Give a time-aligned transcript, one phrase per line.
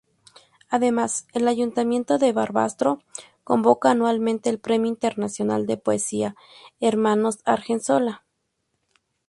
[0.67, 3.03] Además, el Ayuntamiento de Barbastro
[3.43, 6.35] convoca anualmente el Premio Internacional de Poesía
[6.79, 8.25] Hermanos Argensola.